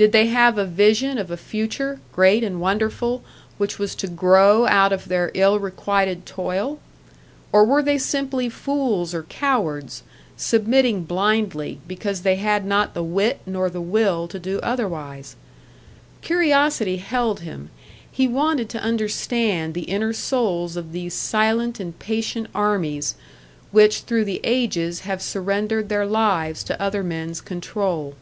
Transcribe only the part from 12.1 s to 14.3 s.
they had not the wit nor the will